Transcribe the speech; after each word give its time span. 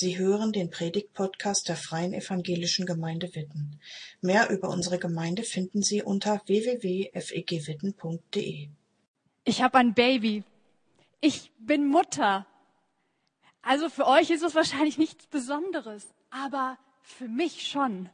Sie 0.00 0.16
hören 0.16 0.52
den 0.52 0.70
Predigt-Podcast 0.70 1.68
der 1.68 1.74
Freien 1.74 2.12
Evangelischen 2.12 2.86
Gemeinde 2.86 3.34
Witten. 3.34 3.80
Mehr 4.20 4.48
über 4.48 4.68
unsere 4.68 4.96
Gemeinde 4.96 5.42
finden 5.42 5.82
Sie 5.82 6.04
unter 6.04 6.40
www.fegwitten.de. 6.46 8.68
Ich 9.42 9.60
habe 9.60 9.78
ein 9.78 9.94
Baby. 9.94 10.44
Ich 11.20 11.50
bin 11.58 11.88
Mutter. 11.88 12.46
Also 13.60 13.88
für 13.88 14.06
euch 14.06 14.30
ist 14.30 14.44
es 14.44 14.54
wahrscheinlich 14.54 14.98
nichts 14.98 15.26
Besonderes, 15.26 16.06
aber 16.30 16.78
für 17.02 17.26
mich 17.26 17.66
schon. 17.66 18.08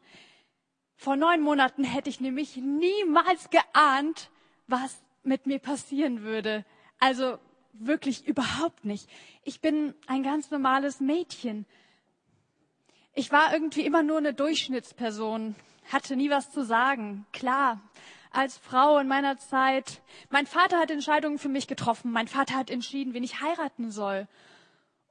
Vor 0.96 1.16
neun 1.16 1.42
Monaten 1.42 1.84
hätte 1.84 2.08
ich 2.08 2.18
nämlich 2.18 2.56
niemals 2.56 3.50
geahnt, 3.50 4.30
was 4.68 5.02
mit 5.22 5.44
mir 5.44 5.58
passieren 5.58 6.22
würde. 6.22 6.64
Also 6.98 7.38
wirklich 7.78 8.26
überhaupt 8.26 8.84
nicht. 8.84 9.08
Ich 9.42 9.60
bin 9.60 9.94
ein 10.06 10.22
ganz 10.22 10.50
normales 10.50 11.00
Mädchen. 11.00 11.66
Ich 13.14 13.30
war 13.32 13.52
irgendwie 13.52 13.86
immer 13.86 14.02
nur 14.02 14.18
eine 14.18 14.34
Durchschnittsperson, 14.34 15.54
hatte 15.92 16.16
nie 16.16 16.30
was 16.30 16.50
zu 16.50 16.64
sagen. 16.64 17.26
Klar, 17.32 17.80
als 18.30 18.58
Frau 18.58 18.98
in 18.98 19.08
meiner 19.08 19.38
Zeit. 19.38 20.02
Mein 20.30 20.46
Vater 20.46 20.78
hat 20.78 20.90
Entscheidungen 20.90 21.38
für 21.38 21.48
mich 21.48 21.66
getroffen. 21.66 22.10
Mein 22.10 22.28
Vater 22.28 22.54
hat 22.54 22.70
entschieden, 22.70 23.14
wen 23.14 23.24
ich 23.24 23.40
heiraten 23.40 23.90
soll. 23.90 24.26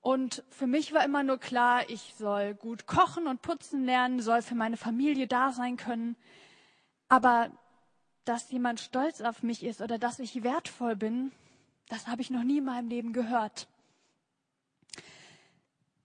Und 0.01 0.43
für 0.49 0.67
mich 0.67 0.93
war 0.93 1.05
immer 1.05 1.23
nur 1.23 1.37
klar, 1.37 1.89
ich 1.89 2.13
soll 2.17 2.55
gut 2.55 2.87
kochen 2.87 3.25
und 3.25 3.41
putzen 3.41 3.85
lernen, 3.85 4.19
soll 4.19 4.41
für 4.41 4.55
meine 4.55 4.75
Familie 4.75 5.27
da 5.27 5.53
sein 5.53 5.77
können. 5.77 6.17
Aber 7.07 7.51
dass 8.25 8.51
jemand 8.51 8.81
stolz 8.81 9.21
auf 9.21 9.43
mich 9.43 9.63
ist 9.63 9.81
oder 9.81 9.97
dass 9.97 10.19
ich 10.19 10.43
wertvoll 10.43 10.97
bin, 10.97 11.31
das 11.89 12.07
habe 12.07 12.21
ich 12.21 12.29
noch 12.29 12.43
nie 12.43 12.59
in 12.59 12.65
meinem 12.65 12.89
Leben 12.89 13.13
gehört. 13.13 13.67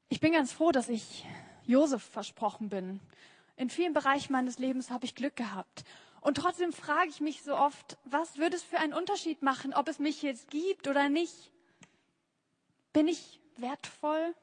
Ich 0.09 0.20
bin 0.20 0.32
ganz 0.32 0.52
froh, 0.52 0.73
dass 0.73 0.88
ich 0.88 1.24
Josef 1.64 2.02
versprochen 2.02 2.68
bin. 2.68 3.01
In 3.56 3.70
vielen 3.70 3.92
Bereichen 3.92 4.32
meines 4.32 4.59
Lebens 4.59 4.90
habe 4.90 5.04
ich 5.04 5.15
Glück 5.15 5.37
gehabt. 5.37 5.85
Und 6.20 6.37
trotzdem 6.37 6.73
frage 6.73 7.10
ich 7.10 7.20
mich 7.20 7.43
so 7.43 7.57
oft, 7.57 7.98
was 8.04 8.38
würde 8.38 8.57
es 8.57 8.62
für 8.62 8.79
einen 8.79 8.95
Unterschied 8.95 9.43
machen, 9.43 9.74
ob 9.74 9.88
es 9.88 9.98
mich 9.98 10.23
jetzt 10.23 10.51
gibt 10.51 10.88
oder 10.88 11.09
nicht? 11.09 11.52
Bin 12.92 13.07
ich 13.07 13.40
wertvoll? 13.57 14.35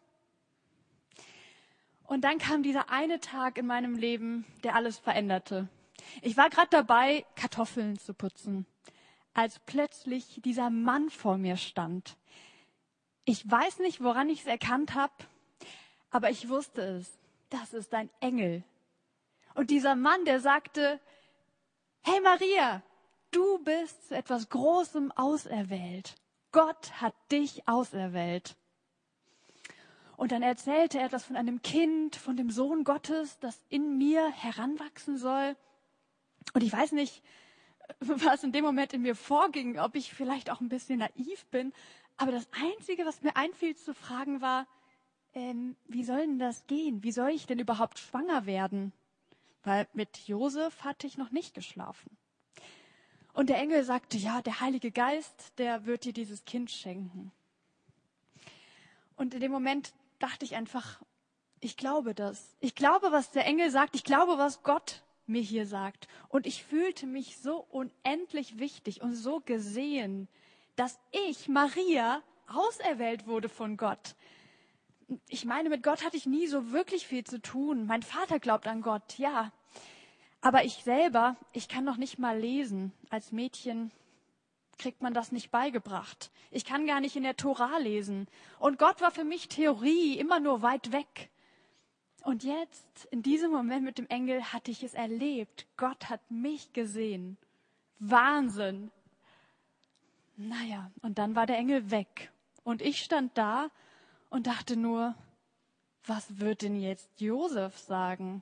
Und 2.03 2.21
dann 2.21 2.37
kam 2.37 2.61
dieser 2.61 2.89
eine 2.89 3.19
Tag 3.19 3.57
in 3.57 3.65
meinem 3.65 3.95
Leben, 3.95 4.45
der 4.63 4.75
alles 4.75 4.99
veränderte. 4.99 5.67
Ich 6.21 6.37
war 6.37 6.49
gerade 6.49 6.69
dabei, 6.69 7.25
Kartoffeln 7.35 7.97
zu 7.97 8.13
putzen 8.13 8.67
als 9.35 9.59
plötzlich 9.59 10.41
dieser 10.43 10.71
Mann 10.71 11.11
vor 11.11 11.37
mir 11.37 11.57
stand. 11.57 12.17
Ich 13.25 13.49
weiß 13.49 13.79
nicht, 13.79 14.01
woran 14.01 14.29
ich 14.29 14.39
es 14.39 14.47
erkannt 14.47 14.95
habe, 14.95 15.13
aber 16.09 16.31
ich 16.31 16.49
wusste 16.49 16.81
es. 16.81 17.19
Das 17.49 17.73
ist 17.73 17.93
ein 17.93 18.09
Engel. 18.21 18.63
Und 19.53 19.69
dieser 19.69 19.95
Mann, 19.95 20.25
der 20.25 20.39
sagte, 20.39 20.99
hey 22.01 22.19
Maria, 22.21 22.81
du 23.31 23.59
bist 23.59 24.07
zu 24.07 24.15
etwas 24.15 24.49
Großem 24.49 25.11
auserwählt. 25.11 26.15
Gott 26.51 27.01
hat 27.01 27.13
dich 27.31 27.67
auserwählt. 27.67 28.55
Und 30.15 30.31
dann 30.31 30.43
erzählte 30.43 30.99
er 30.99 31.07
etwas 31.07 31.25
von 31.25 31.35
einem 31.35 31.61
Kind, 31.61 32.15
von 32.15 32.37
dem 32.37 32.49
Sohn 32.49 32.85
Gottes, 32.85 33.37
das 33.39 33.61
in 33.67 33.97
mir 33.97 34.31
heranwachsen 34.31 35.17
soll. 35.17 35.57
Und 36.53 36.63
ich 36.63 36.71
weiß 36.71 36.93
nicht, 36.93 37.21
was 37.99 38.43
in 38.43 38.51
dem 38.51 38.63
Moment 38.63 38.93
in 38.93 39.01
mir 39.01 39.15
vorging, 39.15 39.79
ob 39.79 39.95
ich 39.95 40.13
vielleicht 40.13 40.49
auch 40.49 40.61
ein 40.61 40.69
bisschen 40.69 40.99
naiv 40.99 41.45
bin. 41.51 41.73
Aber 42.17 42.31
das 42.31 42.47
Einzige, 42.51 43.05
was 43.05 43.21
mir 43.21 43.35
einfiel 43.35 43.75
zu 43.75 43.93
fragen, 43.93 44.41
war, 44.41 44.67
ähm, 45.33 45.75
wie 45.87 46.03
soll 46.03 46.21
denn 46.21 46.39
das 46.39 46.65
gehen? 46.67 47.03
Wie 47.03 47.11
soll 47.11 47.29
ich 47.29 47.45
denn 47.45 47.59
überhaupt 47.59 47.99
schwanger 47.99 48.45
werden? 48.45 48.93
Weil 49.63 49.87
mit 49.93 50.17
Josef 50.27 50.83
hatte 50.83 51.07
ich 51.07 51.17
noch 51.17 51.31
nicht 51.31 51.53
geschlafen. 51.53 52.17
Und 53.33 53.49
der 53.49 53.57
Engel 53.57 53.83
sagte, 53.83 54.17
ja, 54.17 54.41
der 54.41 54.61
Heilige 54.61 54.91
Geist, 54.91 55.57
der 55.57 55.85
wird 55.85 56.05
dir 56.05 56.13
dieses 56.13 56.45
Kind 56.45 56.71
schenken. 56.71 57.33
Und 59.17 59.33
in 59.33 59.41
dem 59.41 59.51
Moment 59.51 59.93
dachte 60.19 60.45
ich 60.45 60.55
einfach, 60.55 61.01
ich 61.59 61.75
glaube 61.75 62.13
das. 62.13 62.55
Ich 62.61 62.75
glaube, 62.75 63.11
was 63.11 63.31
der 63.31 63.45
Engel 63.45 63.71
sagt. 63.71 63.95
Ich 63.95 64.03
glaube, 64.03 64.37
was 64.37 64.63
Gott 64.63 65.03
mir 65.27 65.41
hier 65.41 65.65
sagt. 65.65 66.07
Und 66.29 66.45
ich 66.45 66.63
fühlte 66.63 67.05
mich 67.07 67.37
so 67.37 67.65
unendlich 67.69 68.59
wichtig 68.59 69.01
und 69.01 69.13
so 69.13 69.39
gesehen, 69.39 70.27
dass 70.75 70.99
ich, 71.11 71.47
Maria, 71.47 72.21
auserwählt 72.47 73.27
wurde 73.27 73.49
von 73.49 73.77
Gott. 73.77 74.15
Ich 75.29 75.45
meine, 75.45 75.69
mit 75.69 75.83
Gott 75.83 76.03
hatte 76.03 76.17
ich 76.17 76.25
nie 76.25 76.47
so 76.47 76.71
wirklich 76.71 77.07
viel 77.07 77.23
zu 77.23 77.41
tun. 77.41 77.85
Mein 77.85 78.03
Vater 78.03 78.39
glaubt 78.39 78.67
an 78.67 78.81
Gott, 78.81 79.17
ja. 79.17 79.51
Aber 80.41 80.63
ich 80.63 80.83
selber, 80.83 81.35
ich 81.53 81.67
kann 81.67 81.83
noch 81.83 81.97
nicht 81.97 82.19
mal 82.19 82.37
lesen. 82.37 82.91
Als 83.09 83.31
Mädchen 83.31 83.91
kriegt 84.77 85.01
man 85.01 85.13
das 85.13 85.31
nicht 85.31 85.51
beigebracht. 85.51 86.31
Ich 86.51 86.65
kann 86.65 86.85
gar 86.85 86.99
nicht 86.99 87.15
in 87.15 87.23
der 87.23 87.37
Tora 87.37 87.77
lesen. 87.77 88.27
Und 88.59 88.77
Gott 88.77 89.01
war 89.01 89.11
für 89.11 89.23
mich 89.23 89.47
Theorie, 89.47 90.17
immer 90.17 90.39
nur 90.39 90.61
weit 90.61 90.91
weg. 90.91 91.29
Und 92.25 92.43
jetzt, 92.43 93.05
in 93.11 93.21
diesem 93.21 93.51
Moment 93.51 93.85
mit 93.85 93.99
dem 93.99 94.07
Engel, 94.07 94.51
hatte 94.51 94.71
ich 94.71 94.81
es 94.81 94.95
erlebt. 94.95 95.67
Gott 95.77 96.09
hat 96.09 96.31
mich 96.31 96.73
gesehen. 96.73 97.37
Wahnsinn. 97.99 98.89
Naja, 100.35 100.89
und 101.03 101.19
dann 101.19 101.35
war 101.35 101.45
der 101.45 101.59
Engel 101.59 101.91
weg. 101.91 102.31
Und 102.63 102.81
ich 102.81 103.03
stand 103.03 103.37
da 103.37 103.69
und 104.31 104.47
dachte 104.47 104.75
nur, 104.75 105.13
was 106.03 106.39
wird 106.39 106.63
denn 106.63 106.81
jetzt 106.81 107.21
Josef 107.21 107.77
sagen? 107.77 108.41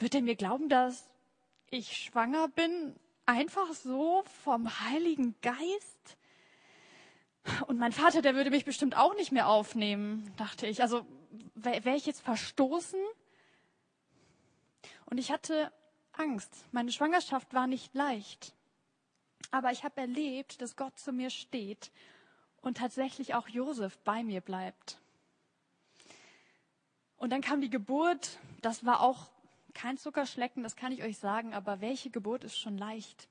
Wird 0.00 0.16
er 0.16 0.22
mir 0.22 0.34
glauben, 0.34 0.68
dass 0.68 1.08
ich 1.70 1.96
schwanger 1.96 2.48
bin? 2.48 2.96
Einfach 3.24 3.72
so 3.72 4.24
vom 4.42 4.80
Heiligen 4.80 5.36
Geist? 5.42 6.16
Und 7.68 7.78
mein 7.78 7.92
Vater, 7.92 8.20
der 8.20 8.34
würde 8.34 8.50
mich 8.50 8.64
bestimmt 8.64 8.96
auch 8.96 9.14
nicht 9.14 9.30
mehr 9.30 9.46
aufnehmen, 9.46 10.32
dachte 10.36 10.66
ich. 10.66 10.82
Also 10.82 11.06
wäre 11.54 11.96
ich 11.96 12.06
jetzt 12.06 12.22
verstoßen? 12.22 13.00
Und 15.06 15.18
ich 15.18 15.30
hatte 15.30 15.72
Angst. 16.12 16.64
Meine 16.72 16.92
Schwangerschaft 16.92 17.52
war 17.54 17.66
nicht 17.66 17.94
leicht. 17.94 18.54
Aber 19.50 19.70
ich 19.72 19.84
habe 19.84 20.00
erlebt, 20.00 20.60
dass 20.60 20.76
Gott 20.76 20.98
zu 20.98 21.12
mir 21.12 21.30
steht 21.30 21.92
und 22.60 22.78
tatsächlich 22.78 23.34
auch 23.34 23.48
Josef 23.48 23.98
bei 23.98 24.24
mir 24.24 24.40
bleibt. 24.40 24.98
Und 27.16 27.30
dann 27.30 27.40
kam 27.40 27.60
die 27.60 27.70
Geburt. 27.70 28.38
Das 28.62 28.84
war 28.84 29.00
auch 29.00 29.30
kein 29.74 29.98
Zuckerschlecken, 29.98 30.62
das 30.62 30.76
kann 30.76 30.92
ich 30.92 31.02
euch 31.02 31.18
sagen. 31.18 31.54
Aber 31.54 31.80
welche 31.80 32.10
Geburt 32.10 32.44
ist 32.44 32.58
schon 32.58 32.78
leicht? 32.78 33.28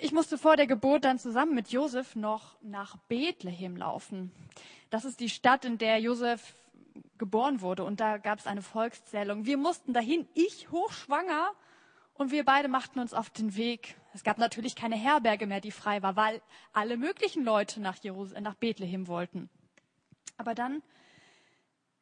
Ich 0.00 0.12
musste 0.12 0.38
vor 0.38 0.56
der 0.56 0.66
Geburt 0.66 1.04
dann 1.04 1.18
zusammen 1.18 1.54
mit 1.54 1.70
Josef 1.70 2.16
noch 2.16 2.56
nach 2.62 2.96
Bethlehem 3.08 3.76
laufen. 3.76 4.32
Das 4.90 5.04
ist 5.04 5.20
die 5.20 5.28
Stadt, 5.28 5.64
in 5.64 5.78
der 5.78 5.98
Josef 5.98 6.54
geboren 7.16 7.60
wurde. 7.60 7.84
Und 7.84 8.00
da 8.00 8.18
gab 8.18 8.38
es 8.38 8.46
eine 8.46 8.62
Volkszählung. 8.62 9.46
Wir 9.46 9.56
mussten 9.56 9.92
dahin, 9.92 10.26
ich 10.34 10.70
hochschwanger, 10.70 11.52
und 12.18 12.32
wir 12.32 12.44
beide 12.44 12.66
machten 12.66 12.98
uns 12.98 13.14
auf 13.14 13.30
den 13.30 13.54
Weg. 13.56 13.94
Es 14.12 14.24
gab 14.24 14.38
natürlich 14.38 14.74
keine 14.74 14.96
Herberge 14.96 15.46
mehr, 15.46 15.60
die 15.60 15.70
frei 15.70 16.02
war, 16.02 16.16
weil 16.16 16.42
alle 16.72 16.96
möglichen 16.96 17.44
Leute 17.44 17.80
nach, 17.80 17.96
Jerusal 18.02 18.40
nach 18.42 18.56
Bethlehem 18.56 19.06
wollten. 19.06 19.48
Aber 20.36 20.56
dann 20.56 20.82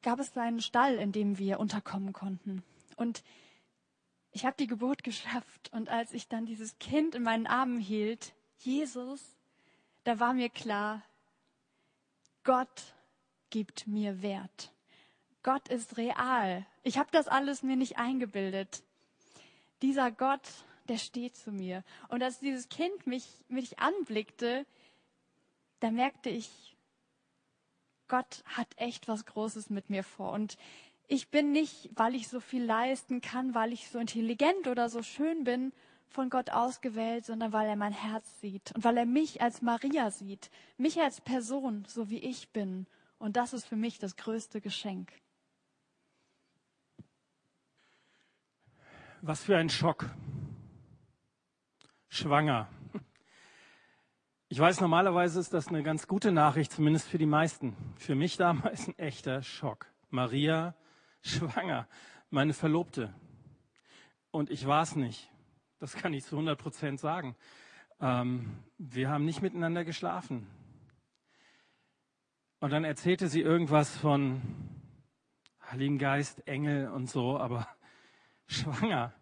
gab 0.02 0.18
es 0.18 0.34
einen 0.34 0.62
Stall, 0.62 0.94
in 0.94 1.12
dem 1.12 1.36
wir 1.36 1.60
unterkommen 1.60 2.14
konnten. 2.14 2.62
Und 2.96 3.22
ich 4.36 4.44
habe 4.44 4.56
die 4.58 4.66
Geburt 4.66 5.02
geschafft 5.02 5.72
und 5.72 5.88
als 5.88 6.12
ich 6.12 6.28
dann 6.28 6.44
dieses 6.44 6.78
Kind 6.78 7.14
in 7.14 7.22
meinen 7.22 7.46
Armen 7.46 7.80
hielt, 7.80 8.34
Jesus, 8.58 9.22
da 10.04 10.20
war 10.20 10.34
mir 10.34 10.50
klar, 10.50 11.02
Gott 12.44 12.94
gibt 13.48 13.86
mir 13.86 14.20
Wert. 14.20 14.72
Gott 15.42 15.68
ist 15.68 15.96
real. 15.96 16.66
Ich 16.82 16.98
habe 16.98 17.08
das 17.12 17.28
alles 17.28 17.62
mir 17.62 17.76
nicht 17.76 17.96
eingebildet. 17.96 18.82
Dieser 19.80 20.10
Gott, 20.10 20.46
der 20.88 20.98
steht 20.98 21.34
zu 21.34 21.50
mir. 21.50 21.82
Und 22.08 22.22
als 22.22 22.38
dieses 22.38 22.68
Kind 22.68 23.06
mich, 23.06 23.26
mich 23.48 23.78
anblickte, 23.78 24.66
da 25.80 25.90
merkte 25.90 26.28
ich, 26.28 26.76
Gott 28.06 28.44
hat 28.44 28.68
echt 28.76 29.08
was 29.08 29.24
Großes 29.24 29.70
mit 29.70 29.88
mir 29.88 30.04
vor. 30.04 30.32
Und 30.32 30.58
ich 31.08 31.30
bin 31.30 31.52
nicht, 31.52 31.90
weil 31.94 32.14
ich 32.14 32.28
so 32.28 32.40
viel 32.40 32.64
leisten 32.64 33.20
kann, 33.20 33.54
weil 33.54 33.72
ich 33.72 33.88
so 33.88 33.98
intelligent 33.98 34.66
oder 34.66 34.88
so 34.88 35.02
schön 35.02 35.44
bin, 35.44 35.72
von 36.08 36.30
Gott 36.30 36.50
ausgewählt, 36.50 37.24
sondern 37.24 37.52
weil 37.52 37.68
er 37.68 37.76
mein 37.76 37.92
Herz 37.92 38.40
sieht 38.40 38.72
und 38.74 38.84
weil 38.84 38.96
er 38.96 39.06
mich 39.06 39.42
als 39.42 39.62
Maria 39.62 40.10
sieht, 40.10 40.50
mich 40.76 41.00
als 41.00 41.20
Person, 41.20 41.84
so 41.86 42.08
wie 42.10 42.18
ich 42.18 42.50
bin. 42.52 42.86
Und 43.18 43.36
das 43.36 43.52
ist 43.52 43.66
für 43.66 43.76
mich 43.76 43.98
das 43.98 44.16
größte 44.16 44.60
Geschenk. 44.60 45.12
Was 49.22 49.42
für 49.42 49.56
ein 49.56 49.68
Schock. 49.68 50.10
Schwanger. 52.08 52.68
Ich 54.48 54.60
weiß, 54.60 54.80
normalerweise 54.80 55.40
ist 55.40 55.52
das 55.52 55.68
eine 55.68 55.82
ganz 55.82 56.06
gute 56.06 56.30
Nachricht, 56.30 56.70
zumindest 56.72 57.08
für 57.08 57.18
die 57.18 57.26
meisten. 57.26 57.76
Für 57.96 58.14
mich 58.14 58.36
damals 58.36 58.86
ein 58.86 58.96
echter 58.96 59.42
Schock. 59.42 59.86
Maria 60.10 60.74
schwanger, 61.22 61.88
meine 62.30 62.52
Verlobte. 62.52 63.14
Und 64.30 64.50
ich 64.50 64.66
war 64.66 64.82
es 64.82 64.96
nicht. 64.96 65.30
Das 65.78 65.94
kann 65.94 66.12
ich 66.14 66.24
zu 66.24 66.36
100 66.36 66.58
Prozent 66.58 67.00
sagen. 67.00 67.36
Ähm, 68.00 68.62
wir 68.78 69.08
haben 69.08 69.24
nicht 69.24 69.42
miteinander 69.42 69.84
geschlafen. 69.84 70.46
Und 72.60 72.70
dann 72.70 72.84
erzählte 72.84 73.28
sie 73.28 73.40
irgendwas 73.40 73.96
von 73.96 74.40
Heiligen 75.70 75.98
Geist, 75.98 76.46
Engel 76.46 76.88
und 76.88 77.10
so, 77.10 77.38
aber 77.38 77.68
schwanger. 78.46 79.12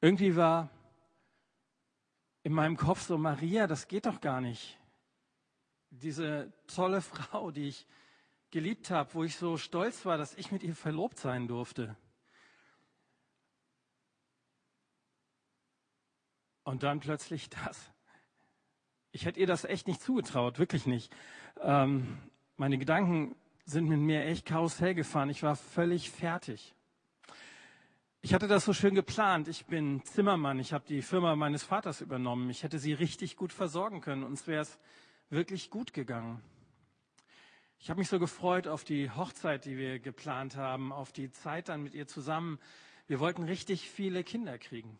Irgendwie 0.00 0.36
war 0.36 0.70
in 2.42 2.52
meinem 2.52 2.76
Kopf 2.76 3.02
so, 3.02 3.18
Maria, 3.18 3.66
das 3.66 3.86
geht 3.86 4.06
doch 4.06 4.20
gar 4.20 4.40
nicht. 4.40 4.78
Diese 5.90 6.52
tolle 6.66 7.00
Frau, 7.00 7.50
die 7.50 7.68
ich 7.68 7.86
geliebt 8.52 8.90
habe, 8.90 9.12
wo 9.14 9.24
ich 9.24 9.36
so 9.36 9.56
stolz 9.56 10.04
war, 10.04 10.16
dass 10.16 10.34
ich 10.34 10.52
mit 10.52 10.62
ihr 10.62 10.76
verlobt 10.76 11.18
sein 11.18 11.48
durfte. 11.48 11.96
Und 16.62 16.84
dann 16.84 17.00
plötzlich 17.00 17.50
das. 17.50 17.90
Ich 19.10 19.24
hätte 19.24 19.40
ihr 19.40 19.46
das 19.46 19.64
echt 19.64 19.88
nicht 19.88 20.00
zugetraut, 20.00 20.58
wirklich 20.58 20.86
nicht. 20.86 21.12
Ähm, 21.60 22.18
meine 22.56 22.78
Gedanken 22.78 23.34
sind 23.64 23.88
mit 23.88 23.98
mir 23.98 24.24
echt 24.24 24.46
karussell 24.46 24.94
gefahren. 24.94 25.30
Ich 25.30 25.42
war 25.42 25.56
völlig 25.56 26.10
fertig. 26.10 26.74
Ich 28.20 28.34
hatte 28.34 28.46
das 28.46 28.64
so 28.64 28.72
schön 28.72 28.94
geplant. 28.94 29.48
Ich 29.48 29.66
bin 29.66 30.04
Zimmermann. 30.04 30.60
Ich 30.60 30.72
habe 30.72 30.84
die 30.86 31.02
Firma 31.02 31.34
meines 31.34 31.64
Vaters 31.64 32.00
übernommen. 32.00 32.50
Ich 32.50 32.62
hätte 32.62 32.78
sie 32.78 32.92
richtig 32.92 33.36
gut 33.36 33.52
versorgen 33.52 34.00
können. 34.00 34.22
Uns 34.22 34.46
wäre 34.46 34.62
es 34.62 34.78
wirklich 35.30 35.70
gut 35.70 35.92
gegangen. 35.92 36.40
Ich 37.82 37.90
habe 37.90 37.98
mich 37.98 38.08
so 38.08 38.20
gefreut 38.20 38.68
auf 38.68 38.84
die 38.84 39.10
Hochzeit, 39.10 39.64
die 39.64 39.76
wir 39.76 39.98
geplant 39.98 40.54
haben, 40.54 40.92
auf 40.92 41.10
die 41.10 41.32
Zeit 41.32 41.68
dann 41.68 41.82
mit 41.82 41.94
ihr 41.94 42.06
zusammen. 42.06 42.60
Wir 43.08 43.18
wollten 43.18 43.42
richtig 43.42 43.90
viele 43.90 44.22
Kinder 44.22 44.56
kriegen. 44.56 44.96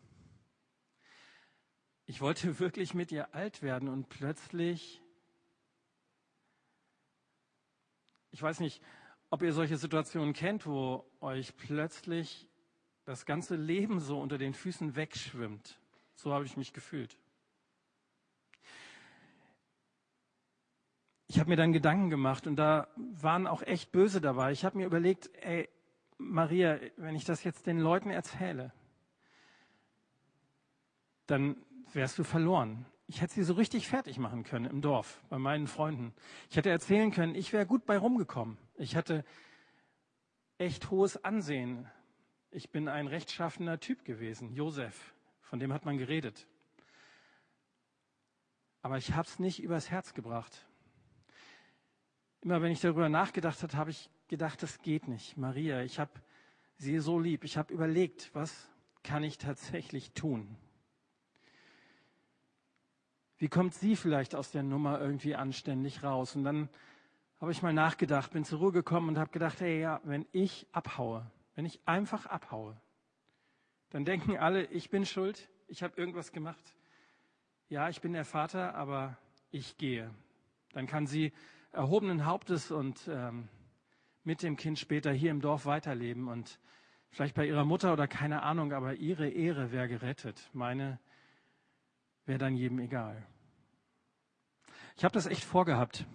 Ich 2.05 2.19
wollte 2.19 2.59
wirklich 2.59 2.93
mit 2.93 3.13
ihr 3.13 3.33
alt 3.33 3.61
werden 3.61 3.87
und 3.87 4.09
plötzlich, 4.09 5.01
ich 8.31 8.41
weiß 8.41 8.59
nicht, 8.59 8.81
ob 9.29 9.43
ihr 9.43 9.53
solche 9.53 9.77
Situationen 9.77 10.33
kennt, 10.33 10.65
wo 10.65 11.09
euch 11.21 11.55
plötzlich 11.55 12.49
das 13.05 13.25
ganze 13.25 13.55
Leben 13.55 14.01
so 14.01 14.19
unter 14.19 14.37
den 14.37 14.53
Füßen 14.53 14.97
wegschwimmt. 14.97 15.79
So 16.15 16.33
habe 16.33 16.43
ich 16.43 16.57
mich 16.57 16.73
gefühlt. 16.73 17.17
Ich 21.33 21.39
habe 21.39 21.49
mir 21.49 21.55
dann 21.55 21.73
Gedanken 21.73 22.11
gemacht 22.11 22.45
und 22.45 22.57
da 22.57 22.87
waren 22.95 23.47
auch 23.47 23.63
echt 23.63 23.91
böse 23.91 24.21
dabei. 24.21 24.51
Ich 24.51 24.63
habe 24.63 24.77
mir 24.77 24.85
überlegt, 24.85 25.31
ey, 25.41 25.67
Maria, 26.19 26.79
wenn 26.97 27.15
ich 27.15 27.25
das 27.25 27.43
jetzt 27.43 27.65
den 27.65 27.79
Leuten 27.79 28.11
erzähle, 28.11 28.71
dann 31.25 31.57
wärst 31.91 32.19
du 32.19 32.23
verloren. 32.23 32.85
Ich 33.07 33.21
hätte 33.21 33.33
sie 33.33 33.41
so 33.41 33.53
richtig 33.53 33.87
fertig 33.87 34.19
machen 34.19 34.43
können 34.43 34.65
im 34.65 34.83
Dorf, 34.83 35.23
bei 35.29 35.39
meinen 35.39 35.65
Freunden. 35.65 36.13
Ich 36.51 36.55
hätte 36.55 36.69
erzählen 36.69 37.09
können, 37.09 37.33
ich 37.33 37.51
wäre 37.51 37.65
gut 37.65 37.87
bei 37.87 37.97
rumgekommen. 37.97 38.59
Ich 38.75 38.95
hatte 38.95 39.25
echt 40.59 40.91
hohes 40.91 41.23
Ansehen. 41.25 41.89
Ich 42.51 42.69
bin 42.69 42.87
ein 42.87 43.07
rechtschaffener 43.07 43.79
Typ 43.79 44.05
gewesen, 44.05 44.53
Josef, 44.53 45.15
von 45.41 45.57
dem 45.57 45.73
hat 45.73 45.83
man 45.83 45.97
geredet. 45.97 46.45
Aber 48.83 48.99
ich 48.99 49.15
habe 49.15 49.27
es 49.27 49.39
nicht 49.39 49.63
übers 49.63 49.89
Herz 49.89 50.13
gebracht. 50.13 50.67
Immer 52.43 52.61
wenn 52.61 52.73
ich 52.73 52.81
darüber 52.81 53.07
nachgedacht 53.07 53.63
habe, 53.63 53.77
habe 53.77 53.91
ich 53.91 54.09
gedacht, 54.27 54.61
das 54.61 54.81
geht 54.81 55.07
nicht. 55.07 55.37
Maria, 55.37 55.81
ich 55.81 55.97
habe 55.97 56.11
sie 56.75 56.99
so 56.99 57.17
lieb. 57.17 57.45
Ich 57.45 57.55
habe 57.55 57.73
überlegt, 57.73 58.31
was 58.33 58.69
kann 59.01 59.23
ich 59.23 59.37
tatsächlich 59.37 60.11
tun? 60.11 60.57
Wie 63.37 63.47
kommt 63.47 63.73
sie 63.73 63.95
vielleicht 63.95 64.35
aus 64.35 64.51
der 64.51 64.61
Nummer 64.61 64.99
irgendwie 64.99 65.35
anständig 65.35 66.03
raus? 66.03 66.35
Und 66.35 66.43
dann 66.43 66.67
habe 67.39 67.53
ich 67.53 67.61
mal 67.61 67.71
nachgedacht, 67.71 68.31
bin 68.31 68.43
zur 68.43 68.59
Ruhe 68.59 68.71
gekommen 68.73 69.07
und 69.07 69.17
habe 69.17 69.31
gedacht, 69.31 69.61
hey, 69.61 69.79
ja, 69.79 70.01
wenn 70.03 70.25
ich 70.33 70.67
abhaue, 70.73 71.25
wenn 71.55 71.65
ich 71.65 71.79
einfach 71.85 72.25
abhaue, 72.25 72.75
dann 73.91 74.03
denken 74.03 74.37
alle, 74.37 74.65
ich 74.65 74.89
bin 74.89 75.05
schuld, 75.05 75.49
ich 75.67 75.81
habe 75.81 75.95
irgendwas 75.95 76.33
gemacht. 76.33 76.75
Ja, 77.69 77.87
ich 77.87 78.01
bin 78.01 78.11
der 78.11 78.25
Vater, 78.25 78.75
aber 78.75 79.17
ich 79.49 79.77
gehe. 79.77 80.13
Dann 80.73 80.87
kann 80.87 81.07
sie 81.07 81.31
erhobenen 81.73 82.25
Hauptes 82.25 82.71
und 82.71 83.07
ähm, 83.07 83.49
mit 84.23 84.41
dem 84.43 84.55
Kind 84.55 84.79
später 84.79 85.11
hier 85.11 85.31
im 85.31 85.41
Dorf 85.41 85.65
weiterleben 85.65 86.27
und 86.27 86.59
vielleicht 87.09 87.35
bei 87.35 87.45
ihrer 87.45 87.65
Mutter 87.65 87.91
oder 87.91 88.07
keine 88.07 88.43
Ahnung, 88.43 88.71
aber 88.73 88.95
ihre 88.95 89.27
Ehre 89.27 89.71
wäre 89.71 89.87
gerettet. 89.87 90.49
Meine 90.53 90.99
wäre 92.25 92.39
dann 92.39 92.55
jedem 92.55 92.79
egal. 92.79 93.25
Ich 94.95 95.03
habe 95.03 95.13
das 95.13 95.25
echt 95.25 95.43
vorgehabt. 95.43 96.05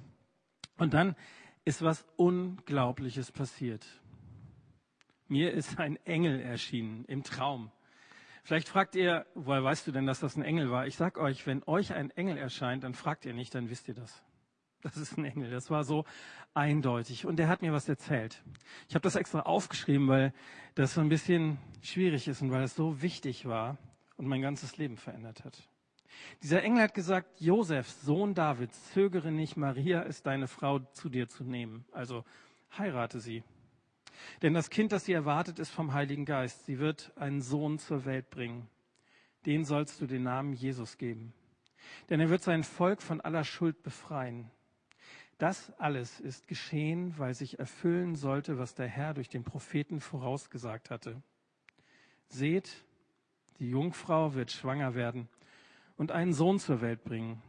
Und 0.79 0.95
dann 0.95 1.17
ist 1.65 1.83
was 1.83 2.07
Unglaubliches 2.17 3.33
passiert. 3.33 3.85
Mir 5.27 5.53
ist 5.53 5.79
ein 5.79 5.97
Engel 6.07 6.41
erschienen 6.41 7.05
im 7.07 7.25
Traum. 7.25 7.71
Vielleicht 8.45 8.69
fragt 8.69 8.95
ihr, 8.95 9.27
woher 9.35 9.63
weißt 9.63 9.87
du 9.87 9.93
denn, 9.93 10.07
dass 10.07 10.21
das 10.21 10.37
ein 10.37 10.43
Engel 10.43 10.71
war? 10.71 10.87
Ich 10.87 10.97
sag 10.97 11.19
euch, 11.19 11.47
wenn 11.47 11.63
euch 11.65 11.93
ein 11.93 12.11
Engel 12.13 12.39
erscheint, 12.39 12.85
dann 12.85 12.95
fragt 12.95 13.27
ihr 13.27 13.35
nicht, 13.35 13.55
dann 13.55 13.69
wisst 13.69 13.89
ihr 13.89 13.95
das. 13.95 14.25
Das 14.83 14.97
ist 14.97 15.19
ein 15.19 15.25
Engel. 15.25 15.51
Das 15.51 15.71
war 15.71 15.85
so 15.85 16.05
eindeutig. 16.55 17.27
Und 17.27 17.37
der 17.37 17.49
hat 17.49 17.63
mir 17.63 17.73
was 17.73 17.89
erzählt. 17.89 18.43
Ich 18.89 18.95
habe 18.95 19.03
das 19.03 19.17
extra 19.17 19.41
aufgeschrieben, 19.41 20.09
weil 20.09 20.33
das 20.75 20.95
so 20.95 21.01
ein 21.01 21.09
bisschen 21.09 21.59
schwierig 21.83 22.29
ist 22.29 22.43
und 22.43 22.51
weil 22.51 22.63
es 22.63 22.75
so 22.75 23.03
wichtig 23.03 23.47
war 23.47 23.77
und 24.17 24.27
mein 24.27 24.43
ganzes 24.43 24.77
Leben 24.77 24.97
verändert 24.97 25.45
hat. 25.45 25.69
Dieser 26.43 26.63
Engel 26.63 26.83
hat 26.83 26.95
gesagt, 26.95 27.41
Josef, 27.41 27.89
Sohn 27.89 28.35
Davids, 28.35 28.93
zögere 28.93 29.31
nicht, 29.31 29.57
Maria 29.57 30.03
ist 30.03 30.27
deine 30.27 30.49
Frau 30.49 30.81
zu 30.93 31.09
dir 31.09 31.29
zu 31.29 31.45
nehmen. 31.45 31.85
Also 31.93 32.25
heirate 32.77 33.21
sie. 33.21 33.43
Denn 34.43 34.55
das 34.55 34.71
Kind, 34.71 34.93
das 34.93 35.05
sie 35.05 35.13
erwartet, 35.13 35.59
ist 35.59 35.71
vom 35.71 35.93
Heiligen 35.93 36.25
Geist. 36.25 36.67
Sie 36.67 36.79
wird 36.79 37.13
einen 37.17 37.41
Sohn 37.41 37.79
zur 37.79 38.05
Welt 38.05 38.31
bringen. 38.31 38.69
Den 39.47 39.65
sollst 39.65 40.01
du 40.01 40.07
den 40.07 40.25
Namen 40.25 40.53
Jesus 40.53 40.99
geben. 40.99 41.33
Denn 42.11 42.21
er 42.21 42.31
wird 42.31 42.43
sein 42.43 42.65
Volk 42.65 43.03
von 43.03 43.21
aller 43.21 43.45
Schuld 43.45 43.83
befreien. 43.83 44.51
Das 45.39 45.73
alles 45.79 46.19
ist 46.19 46.49
geschehen, 46.49 47.17
weil 47.17 47.33
sich 47.33 47.61
erfüllen 47.61 48.17
sollte, 48.17 48.59
was 48.59 48.75
der 48.75 48.89
Herr 48.89 49.15
durch 49.15 49.29
den 49.29 49.45
Propheten 49.45 50.01
vorausgesagt 50.01 50.91
hatte. 50.91 51.23
Seht, 52.29 52.85
die 53.61 53.71
Jungfrau 53.71 54.35
wird 54.35 54.51
schwanger 54.51 54.95
werden 54.95 55.29
und 55.97 56.11
einen 56.11 56.33
Sohn 56.33 56.59
zur 56.59 56.81
Welt 56.81 57.05
bringen. 57.05 57.41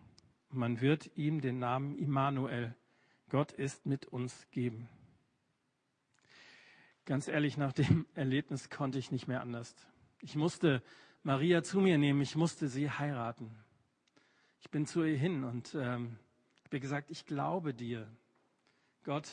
Man 0.51 0.81
wird 0.81 1.09
ihm 1.17 1.41
den 1.41 1.57
Namen 1.57 1.97
Immanuel, 1.97 2.75
Gott 3.29 3.51
ist 3.51 3.85
mit 3.87 4.05
uns 4.05 4.47
geben. 4.51 4.87
Ganz 7.05 7.27
ehrlich, 7.27 7.57
nach 7.57 7.73
dem 7.73 8.05
Erlebnis 8.13 8.69
konnte 8.69 8.99
ich 8.99 9.11
nicht 9.11 9.27
mehr 9.27 9.41
anders. 9.41 9.75
Ich 10.21 10.35
musste 10.35 10.83
Maria 11.23 11.63
zu 11.63 11.79
mir 11.79 11.97
nehmen, 11.97 12.21
ich 12.21 12.35
musste 12.35 12.67
sie 12.67 12.89
heiraten. 12.89 13.49
Ich 14.59 14.69
bin 14.69 14.85
zu 14.85 15.03
ihr 15.03 15.17
hin 15.17 15.43
und 15.43 15.75
ähm, 15.75 16.17
habe 16.69 16.79
gesagt, 16.79 17.09
ich 17.09 17.25
glaube 17.25 17.73
dir. 17.73 18.07
Gott 19.03 19.27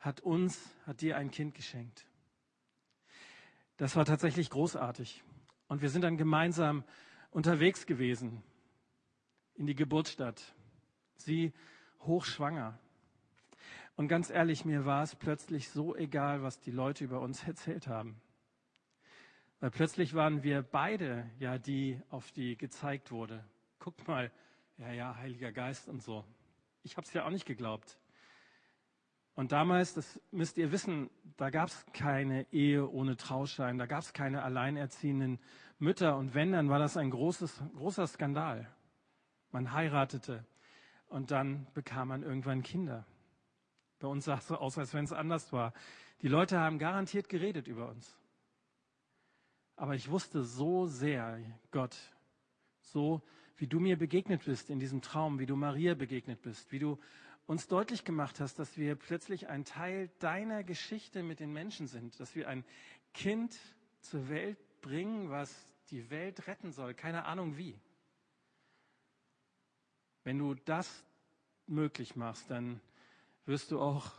hat 0.00 0.20
uns, 0.20 0.60
hat 0.84 1.00
dir 1.00 1.16
ein 1.16 1.30
Kind 1.30 1.54
geschenkt. 1.54 2.04
Das 3.76 3.94
war 3.94 4.04
tatsächlich 4.04 4.50
großartig. 4.50 5.22
Und 5.68 5.80
wir 5.80 5.90
sind 5.90 6.02
dann 6.02 6.16
gemeinsam 6.16 6.82
unterwegs 7.30 7.86
gewesen 7.86 8.42
in 9.54 9.66
die 9.66 9.76
Geburtsstadt. 9.76 10.54
Sie 11.14 11.52
hochschwanger. 12.00 12.76
Und 13.94 14.08
ganz 14.08 14.28
ehrlich, 14.30 14.64
mir 14.64 14.84
war 14.84 15.04
es 15.04 15.14
plötzlich 15.14 15.68
so 15.68 15.94
egal, 15.94 16.42
was 16.42 16.58
die 16.58 16.72
Leute 16.72 17.04
über 17.04 17.20
uns 17.20 17.46
erzählt 17.46 17.86
haben. 17.86 18.20
Weil 19.60 19.70
plötzlich 19.70 20.14
waren 20.14 20.42
wir 20.42 20.62
beide 20.62 21.30
ja 21.38 21.58
die, 21.58 22.00
auf 22.10 22.32
die 22.32 22.58
gezeigt 22.58 23.12
wurde. 23.12 23.44
Guckt 23.78 24.08
mal, 24.08 24.32
ja, 24.78 24.92
ja, 24.92 25.16
Heiliger 25.16 25.52
Geist 25.52 25.88
und 25.88 26.02
so. 26.02 26.24
Ich 26.82 26.96
habe 26.96 27.06
es 27.06 27.12
ja 27.12 27.24
auch 27.24 27.30
nicht 27.30 27.46
geglaubt. 27.46 27.98
Und 29.34 29.52
damals, 29.52 29.94
das 29.94 30.20
müsst 30.30 30.58
ihr 30.58 30.72
wissen, 30.72 31.10
da 31.36 31.50
gab 31.50 31.68
es 31.68 31.86
keine 31.94 32.46
Ehe 32.52 32.88
ohne 32.88 33.16
Trauschein, 33.16 33.78
da 33.78 33.86
gab 33.86 34.02
es 34.02 34.12
keine 34.12 34.42
alleinerziehenden 34.42 35.40
Mütter. 35.78 36.16
Und 36.16 36.34
wenn, 36.34 36.52
dann 36.52 36.68
war 36.68 36.78
das 36.78 36.96
ein 36.96 37.10
großes, 37.10 37.62
großer 37.76 38.06
Skandal. 38.06 38.70
Man 39.50 39.72
heiratete 39.72 40.44
und 41.08 41.30
dann 41.30 41.66
bekam 41.74 42.08
man 42.08 42.22
irgendwann 42.22 42.62
Kinder. 42.62 43.06
Bei 43.98 44.08
uns 44.08 44.24
sah 44.24 44.36
es 44.38 44.48
so 44.48 44.56
aus, 44.56 44.76
als 44.78 44.92
wenn 44.92 45.04
es 45.04 45.12
anders 45.12 45.52
war. 45.52 45.72
Die 46.20 46.28
Leute 46.28 46.58
haben 46.58 46.78
garantiert 46.78 47.28
geredet 47.28 47.68
über 47.68 47.88
uns. 47.88 48.16
Aber 49.76 49.94
ich 49.94 50.10
wusste 50.10 50.42
so 50.42 50.86
sehr, 50.86 51.40
Gott, 51.70 51.96
so 52.80 53.22
wie 53.56 53.66
du 53.66 53.80
mir 53.80 53.96
begegnet 53.96 54.44
bist 54.44 54.70
in 54.70 54.78
diesem 54.78 55.02
Traum, 55.02 55.38
wie 55.38 55.46
du 55.46 55.56
Maria 55.56 55.94
begegnet 55.94 56.42
bist, 56.42 56.72
wie 56.72 56.78
du 56.78 56.98
uns 57.46 57.66
deutlich 57.66 58.04
gemacht 58.04 58.40
hast, 58.40 58.58
dass 58.58 58.76
wir 58.76 58.94
plötzlich 58.94 59.48
ein 59.48 59.64
Teil 59.64 60.10
deiner 60.18 60.64
Geschichte 60.64 61.22
mit 61.22 61.40
den 61.40 61.52
Menschen 61.52 61.86
sind, 61.86 62.18
dass 62.20 62.34
wir 62.34 62.48
ein 62.48 62.64
Kind 63.14 63.58
zur 64.00 64.28
Welt 64.28 64.58
bringen, 64.80 65.30
was 65.30 65.54
die 65.90 66.10
Welt 66.10 66.46
retten 66.46 66.72
soll, 66.72 66.94
keine 66.94 67.24
Ahnung 67.24 67.56
wie. 67.56 67.78
Wenn 70.24 70.38
du 70.38 70.54
das 70.54 71.04
möglich 71.66 72.16
machst, 72.16 72.50
dann 72.50 72.80
wirst 73.44 73.70
du 73.70 73.80
auch 73.80 74.12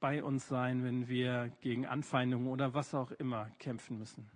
bei 0.00 0.22
uns 0.22 0.46
sein, 0.46 0.84
wenn 0.84 1.08
wir 1.08 1.50
gegen 1.60 1.86
Anfeindungen 1.86 2.48
oder 2.48 2.74
was 2.74 2.94
auch 2.94 3.10
immer 3.12 3.50
kämpfen 3.58 3.98
müssen. 3.98 4.30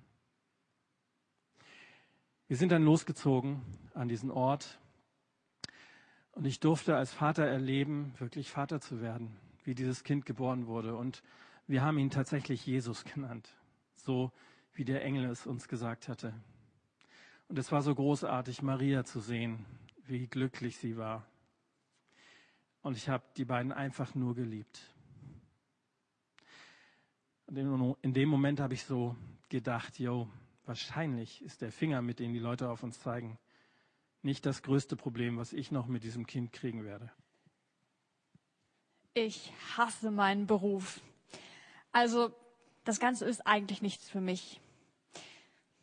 Wir 2.53 2.59
sind 2.59 2.71
dann 2.71 2.85
losgezogen 2.85 3.63
an 3.95 4.09
diesen 4.09 4.31
Ort 4.31 4.79
und 6.33 6.45
ich 6.45 6.61
durfte 6.61 6.95
als 6.95 7.11
Vater 7.11 7.47
erleben, 7.47 8.13
wirklich 8.19 8.51
Vater 8.51 8.79
zu 8.79 9.01
werden, 9.01 9.35
wie 9.65 9.75
dieses 9.75 10.05
Kind 10.05 10.27
geboren 10.27 10.67
wurde. 10.67 10.95
Und 10.95 11.23
wir 11.67 11.81
haben 11.81 11.97
ihn 11.97 12.11
tatsächlich 12.11 12.67
Jesus 12.67 13.05
genannt, 13.05 13.49
so 13.97 14.33
wie 14.75 14.85
der 14.85 15.03
Engel 15.03 15.31
es 15.31 15.47
uns 15.47 15.67
gesagt 15.67 16.09
hatte. 16.09 16.35
Und 17.49 17.59
es 17.59 17.73
war 17.73 17.81
so 17.81 17.95
großartig, 17.95 18.61
Maria 18.61 19.03
zu 19.03 19.21
sehen, 19.21 19.65
wie 20.05 20.27
glücklich 20.27 20.77
sie 20.77 20.99
war. 20.99 21.25
Und 22.83 22.99
ich 22.99 23.09
habe 23.09 23.25
die 23.39 23.47
beiden 23.47 23.73
einfach 23.73 24.15
nur 24.15 24.35
geliebt. 24.35 24.95
Und 27.47 27.97
in 28.03 28.13
dem 28.13 28.29
Moment 28.29 28.61
habe 28.61 28.75
ich 28.75 28.85
so 28.85 29.17
gedacht, 29.49 29.99
yo, 29.99 30.29
wahrscheinlich 30.65 31.43
ist 31.43 31.63
der 31.63 31.73
Finger, 31.73 32.03
mit 32.03 32.19
dem 32.19 32.33
die 32.33 32.39
Leute 32.39 32.71
auf 32.71 32.83
uns 32.83 33.01
zeigen, 33.01 33.39
nicht 34.23 34.47
das 34.47 34.63
größte 34.63 34.97
Problem, 34.97 35.37
was 35.37 35.53
ich 35.53 35.73
noch 35.73 35.87
mit 35.87 36.05
diesem 36.05 36.27
Kind 36.27 36.53
kriegen 36.53 36.85
werde. 36.85 37.11
Ich 39.15 39.53
hasse 39.77 40.11
meinen 40.11 40.47
Beruf. 40.47 41.01
Also, 41.91 42.33
das 42.85 43.01
Ganze 43.01 43.27
ist 43.27 43.47
eigentlich 43.47 43.83
nichts 43.83 44.09
für 44.09 44.21
mich. 44.21 44.61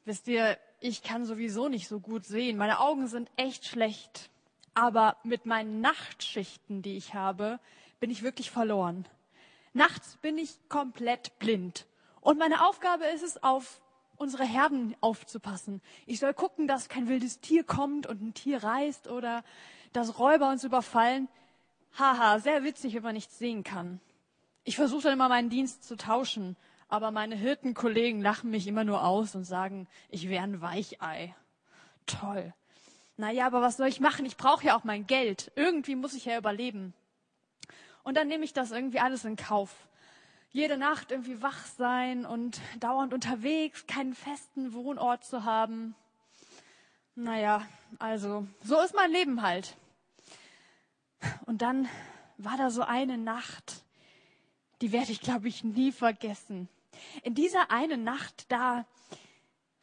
Wisst 0.06 0.28
ihr, 0.28 0.58
ich 0.80 1.04
kann 1.04 1.26
sowieso 1.26 1.68
nicht 1.70 1.88
so 1.88 2.00
gut 2.00 2.26
sehen. 2.26 2.58
Meine 2.58 2.80
Augen 2.80 3.08
sind 3.08 3.30
echt 3.36 3.66
schlecht. 3.66 4.30
Aber 4.74 5.18
mit 5.24 5.46
meinen 5.46 5.82
Nachtschichten, 5.82 6.82
die 6.82 6.96
ich 6.96 7.14
habe, 7.14 7.60
bin 8.00 8.10
ich 8.10 8.24
wirklich 8.24 8.50
verloren. 8.50 9.06
Nachts 9.74 10.18
bin 10.18 10.38
ich 10.38 10.58
komplett 10.70 11.38
blind. 11.38 11.86
Und 12.22 12.40
meine 12.40 12.66
Aufgabe 12.68 13.06
ist 13.06 13.24
es, 13.24 13.44
auf 13.44 13.82
unsere 14.20 14.44
Herden 14.44 14.96
aufzupassen. 15.02 15.82
Ich 16.06 16.20
soll 16.20 16.34
gucken, 16.34 16.68
dass 16.68 16.90
kein 16.90 17.08
wildes 17.08 17.40
Tier 17.40 17.64
kommt 17.64 18.06
und 18.06 18.22
ein 18.22 18.34
Tier 18.34 18.64
reißt 18.64 19.08
oder 19.08 19.44
dass 19.94 20.20
Räuber 20.20 20.50
uns 20.50 20.64
überfallen. 20.64 21.30
Haha, 21.98 22.40
sehr 22.40 22.64
witzig, 22.64 22.94
wenn 22.94 23.04
man 23.04 23.16
nichts 23.16 23.40
sehen 23.40 23.64
kann. 23.64 24.00
Ich 24.66 24.76
versuche 24.76 25.04
dann 25.04 25.14
immer 25.14 25.30
meinen 25.30 25.50
Dienst 25.50 25.84
zu 25.86 25.96
tauschen, 25.96 26.58
aber 26.90 27.12
meine 27.12 27.36
Hirtenkollegen 27.36 28.22
lachen 28.22 28.52
mich 28.52 28.68
immer 28.68 28.84
nur 28.84 29.04
aus 29.04 29.36
und 29.36 29.46
sagen, 29.46 29.88
ich 30.10 30.30
wäre 30.30 30.44
ein 30.44 30.62
Weichei. 30.62 31.34
Toll. 32.06 32.54
Naja, 33.16 33.48
aber 33.48 33.62
was 33.62 33.78
soll 33.78 33.88
ich 33.88 34.00
machen? 34.00 34.26
Ich 34.26 34.38
brauche 34.38 34.66
ja 34.66 34.78
auch 34.78 34.84
mein 34.84 35.08
Geld. 35.08 35.52
Irgendwie 35.56 35.96
muss 35.96 36.14
ich 36.14 36.26
ja 36.26 36.38
überleben. 36.38 36.94
Und 38.04 38.18
dann 38.18 38.28
nehme 38.28 38.44
ich 38.44 38.54
das 38.54 38.72
irgendwie 38.72 39.00
alles 39.00 39.24
in 39.24 39.36
Kauf 39.38 39.89
jede 40.52 40.78
Nacht 40.78 41.12
irgendwie 41.12 41.42
wach 41.42 41.66
sein 41.66 42.26
und 42.26 42.60
dauernd 42.80 43.14
unterwegs, 43.14 43.86
keinen 43.88 44.16
festen 44.16 44.74
Wohnort 44.74 45.24
zu 45.24 45.44
haben. 45.44 45.96
Naja, 47.16 47.68
also 48.00 48.48
so 48.64 48.80
ist 48.82 48.96
mein 48.96 49.12
Leben 49.12 49.42
halt. 49.42 49.76
Und 51.46 51.62
dann 51.62 51.88
war 52.38 52.58
da 52.58 52.70
so 52.70 52.82
eine 52.82 53.18
Nacht, 53.18 53.84
die 54.82 54.92
werde 54.92 55.12
ich, 55.12 55.22
glaube 55.22 55.48
ich, 55.48 55.64
nie 55.64 55.92
vergessen. 55.92 56.70
In 57.24 57.36
dieser 57.36 57.72
einen 57.72 58.04
Nacht, 58.04 58.52
da 58.52 58.86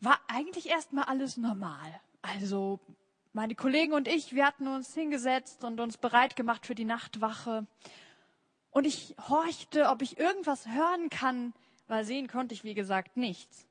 war 0.01 0.19
eigentlich 0.29 0.69
erstmal 0.69 1.05
alles 1.05 1.37
normal. 1.37 2.01
Also 2.23 2.81
meine 3.33 3.55
Kollegen 3.55 3.93
und 3.93 4.09
ich, 4.09 4.35
wir 4.35 4.47
hatten 4.47 4.67
uns 4.67 4.95
hingesetzt 4.95 5.63
und 5.63 5.79
uns 5.81 5.99
bereit 5.99 6.37
gemacht 6.37 6.67
für 6.67 6.75
die 6.75 6.85
Nachtwache. 6.85 7.67
Und 8.77 8.85
ich 8.85 9.15
horchte, 9.31 9.89
ob 9.89 10.03
ich 10.03 10.19
irgendwas 10.19 10.69
hören 10.69 11.09
kann, 11.09 11.55
weil 11.89 12.05
sehen 12.05 12.29
konnte 12.29 12.53
ich, 12.53 12.63
wie 12.63 12.75
gesagt, 12.75 13.17
nichts. 13.17 13.67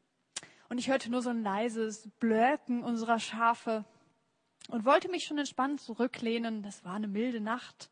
Und 0.67 0.79
ich 0.79 0.89
hörte 0.89 1.11
nur 1.11 1.21
so 1.21 1.29
ein 1.29 1.43
leises 1.43 2.09
Blöken 2.19 2.83
unserer 2.83 3.19
Schafe 3.19 3.85
und 4.67 4.83
wollte 4.83 5.11
mich 5.11 5.25
schon 5.25 5.37
entspannt 5.37 5.79
zurücklehnen. 5.79 6.63
Das 6.63 6.83
war 6.83 6.95
eine 6.95 7.07
milde 7.07 7.39
Nacht. 7.39 7.91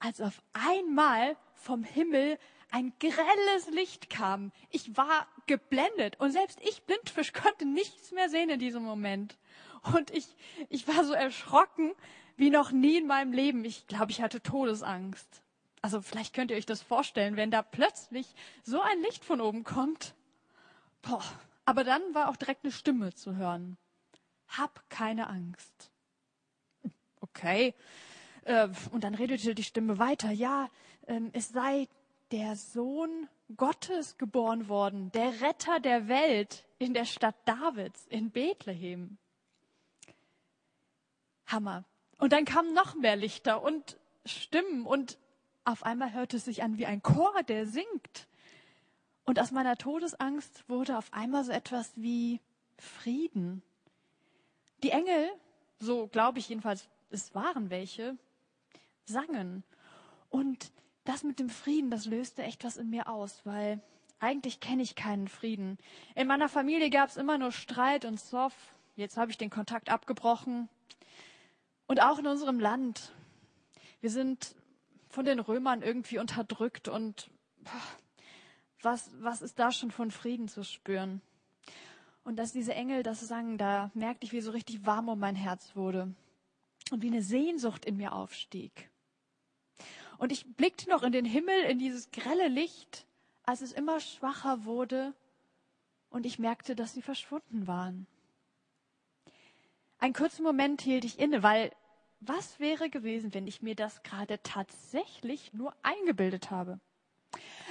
Als 0.00 0.20
auf 0.20 0.42
einmal 0.54 1.36
vom 1.54 1.84
Himmel 1.84 2.36
ein 2.72 2.92
grelles 2.98 3.70
Licht 3.70 4.10
kam. 4.10 4.50
Ich 4.70 4.96
war 4.96 5.28
geblendet 5.46 6.18
und 6.18 6.32
selbst 6.32 6.58
ich 6.62 6.82
Blindfisch 6.82 7.32
konnte 7.32 7.64
nichts 7.64 8.10
mehr 8.10 8.28
sehen 8.28 8.50
in 8.50 8.58
diesem 8.58 8.82
Moment. 8.82 9.38
Und 9.94 10.10
ich, 10.10 10.26
ich 10.68 10.88
war 10.88 11.04
so 11.04 11.12
erschrocken 11.12 11.92
wie 12.36 12.50
noch 12.50 12.72
nie 12.72 12.96
in 12.96 13.06
meinem 13.06 13.32
Leben. 13.32 13.64
Ich 13.64 13.86
glaube, 13.86 14.10
ich 14.10 14.20
hatte 14.20 14.42
Todesangst. 14.42 15.41
Also 15.82 16.00
vielleicht 16.00 16.32
könnt 16.32 16.52
ihr 16.52 16.56
euch 16.56 16.66
das 16.66 16.80
vorstellen, 16.80 17.36
wenn 17.36 17.50
da 17.50 17.60
plötzlich 17.60 18.34
so 18.62 18.80
ein 18.80 19.02
Licht 19.02 19.24
von 19.24 19.40
oben 19.40 19.64
kommt. 19.64 20.14
Boah. 21.02 21.24
Aber 21.64 21.84
dann 21.84 22.02
war 22.14 22.28
auch 22.28 22.36
direkt 22.36 22.64
eine 22.64 22.72
Stimme 22.72 23.14
zu 23.14 23.36
hören. 23.36 23.76
Hab 24.48 24.88
keine 24.88 25.28
Angst. 25.28 25.90
Okay. 27.20 27.74
Äh, 28.44 28.68
und 28.90 29.04
dann 29.04 29.14
redete 29.14 29.54
die 29.54 29.62
Stimme 29.62 29.98
weiter. 29.98 30.30
Ja, 30.30 30.68
ähm, 31.06 31.30
es 31.32 31.50
sei 31.50 31.88
der 32.32 32.56
Sohn 32.56 33.28
Gottes 33.56 34.18
geboren 34.18 34.68
worden, 34.68 35.12
der 35.12 35.40
Retter 35.40 35.80
der 35.80 36.08
Welt 36.08 36.64
in 36.78 36.94
der 36.94 37.04
Stadt 37.04 37.36
Davids, 37.44 38.06
in 38.08 38.30
Bethlehem. 38.30 39.18
Hammer. 41.46 41.84
Und 42.18 42.32
dann 42.32 42.44
kamen 42.44 42.72
noch 42.72 42.94
mehr 42.94 43.16
Lichter 43.16 43.62
und 43.62 43.98
Stimmen 44.24 44.86
und 44.86 45.18
auf 45.64 45.84
einmal 45.84 46.12
hörte 46.12 46.36
es 46.36 46.44
sich 46.44 46.62
an 46.62 46.78
wie 46.78 46.86
ein 46.86 47.02
Chor, 47.02 47.42
der 47.44 47.66
singt. 47.66 48.26
Und 49.24 49.38
aus 49.38 49.52
meiner 49.52 49.76
Todesangst 49.76 50.68
wurde 50.68 50.98
auf 50.98 51.12
einmal 51.12 51.44
so 51.44 51.52
etwas 51.52 51.92
wie 51.96 52.40
Frieden. 52.78 53.62
Die 54.82 54.90
Engel, 54.90 55.30
so 55.78 56.08
glaube 56.08 56.40
ich 56.40 56.48
jedenfalls, 56.48 56.88
es 57.10 57.34
waren 57.34 57.70
welche, 57.70 58.16
sangen. 59.04 59.62
Und 60.30 60.72
das 61.04 61.22
mit 61.22 61.38
dem 61.38 61.50
Frieden, 61.50 61.90
das 61.90 62.06
löste 62.06 62.42
echt 62.42 62.64
was 62.64 62.76
in 62.76 62.90
mir 62.90 63.08
aus, 63.08 63.42
weil 63.44 63.80
eigentlich 64.18 64.60
kenne 64.60 64.82
ich 64.82 64.94
keinen 64.94 65.28
Frieden. 65.28 65.78
In 66.14 66.26
meiner 66.26 66.48
Familie 66.48 66.90
gab 66.90 67.08
es 67.08 67.16
immer 67.16 67.38
nur 67.38 67.52
Streit 67.52 68.04
und 68.04 68.18
Zoff. 68.18 68.54
Jetzt 68.96 69.16
habe 69.16 69.30
ich 69.30 69.38
den 69.38 69.50
Kontakt 69.50 69.90
abgebrochen. 69.90 70.68
Und 71.86 72.00
auch 72.02 72.18
in 72.18 72.26
unserem 72.26 72.60
Land. 72.60 73.12
Wir 74.00 74.10
sind 74.10 74.54
von 75.12 75.26
den 75.26 75.40
Römern 75.40 75.82
irgendwie 75.82 76.18
unterdrückt 76.18 76.88
und 76.88 77.30
was, 78.80 79.10
was 79.20 79.42
ist 79.42 79.58
da 79.58 79.70
schon 79.70 79.90
von 79.90 80.10
Frieden 80.10 80.48
zu 80.48 80.64
spüren? 80.64 81.20
Und 82.24 82.36
dass 82.36 82.52
diese 82.52 82.74
Engel 82.74 83.02
das 83.02 83.20
sagen, 83.20 83.58
da 83.58 83.90
merkte 83.94 84.24
ich, 84.24 84.32
wie 84.32 84.40
so 84.40 84.52
richtig 84.52 84.86
warm 84.86 85.08
um 85.08 85.18
mein 85.18 85.36
Herz 85.36 85.76
wurde 85.76 86.14
und 86.90 87.02
wie 87.02 87.08
eine 87.08 87.22
Sehnsucht 87.22 87.84
in 87.84 87.98
mir 87.98 88.14
aufstieg. 88.14 88.90
Und 90.16 90.32
ich 90.32 90.46
blickte 90.54 90.88
noch 90.88 91.02
in 91.02 91.12
den 91.12 91.26
Himmel, 91.26 91.60
in 91.64 91.78
dieses 91.78 92.10
grelle 92.10 92.48
Licht, 92.48 93.06
als 93.44 93.60
es 93.60 93.72
immer 93.72 94.00
schwacher 94.00 94.64
wurde 94.64 95.14
und 96.08 96.24
ich 96.24 96.38
merkte, 96.38 96.74
dass 96.74 96.94
sie 96.94 97.02
verschwunden 97.02 97.66
waren. 97.66 98.06
Einen 99.98 100.14
kurzen 100.14 100.42
Moment 100.42 100.80
hielt 100.80 101.04
ich 101.04 101.18
inne, 101.18 101.42
weil 101.42 101.70
was 102.26 102.60
wäre 102.60 102.88
gewesen, 102.90 103.34
wenn 103.34 103.46
ich 103.46 103.62
mir 103.62 103.74
das 103.74 104.02
gerade 104.02 104.42
tatsächlich 104.42 105.52
nur 105.52 105.74
eingebildet 105.82 106.50
habe? 106.50 106.78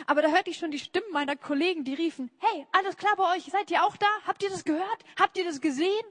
Aber 0.08 0.22
da 0.22 0.30
hörte 0.30 0.50
ich 0.50 0.58
schon 0.58 0.72
die 0.72 0.80
Stimmen 0.80 1.12
meiner 1.12 1.36
Kollegen, 1.36 1.84
die 1.84 1.94
riefen, 1.94 2.32
hey, 2.40 2.66
alles 2.72 2.98
klar 2.98 3.16
bei 3.16 3.36
euch, 3.36 3.46
seid 3.46 3.70
ihr 3.72 3.84
auch 3.84 3.96
da? 3.98 4.08
Habt 4.26 4.44
ihr 4.44 4.50
das 4.50 4.64
gehört? 4.64 5.06
Habt 5.20 5.38
ihr 5.38 5.46
das 5.46 5.62
gesehen? 5.62 6.06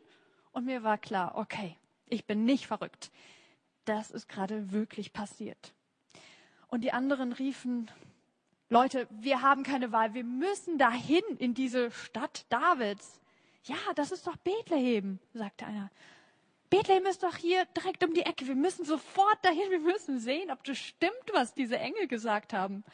Und 0.52 0.66
mir 0.66 0.82
war 0.82 0.99
klar, 0.99 1.37
okay, 1.37 1.76
ich 2.06 2.25
bin 2.25 2.44
nicht 2.44 2.66
verrückt. 2.66 3.11
Das 3.85 4.11
ist 4.11 4.28
gerade 4.28 4.73
wirklich 4.73 5.12
passiert. 5.12 5.75
Und 6.68 6.82
die 6.82 6.92
anderen 6.92 7.32
riefen, 7.32 7.90
Leute, 8.68 9.09
wir 9.11 9.42
haben 9.42 9.64
keine 9.64 9.90
Wahl, 9.90 10.14
wir 10.14 10.25
müssen 10.25 10.78
dahin 10.78 11.25
in 11.38 11.54
diese 11.54 11.90
Stadt 11.90 12.47
Davids. 12.49 13.20
Ja, 13.64 13.76
das 13.97 14.12
ist 14.12 14.26
doch 14.26 14.37
Bethlehem, 14.37 15.18
sagte 15.35 15.66
einer. 15.66 15.90
Bethlehem 16.71 17.05
ist 17.07 17.25
doch 17.25 17.37
hier 17.37 17.65
direkt 17.77 18.05
um 18.05 18.15
die 18.15 18.23
Ecke. 18.23 18.47
Wir 18.47 18.55
müssen 18.55 18.85
sofort 18.85 19.45
dahin. 19.45 19.71
Wir 19.71 19.81
müssen 19.81 20.21
sehen, 20.21 20.53
ob 20.53 20.62
das 20.65 20.79
stimmt, 20.79 21.12
was 21.33 21.53
diese 21.53 21.79
Engel 21.79 22.07
gesagt 22.07 22.53
haben. 22.53 22.85